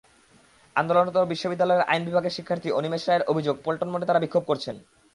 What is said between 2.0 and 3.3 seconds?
বিভাগের শিক্ষার্থী অনিমেষ রায়ের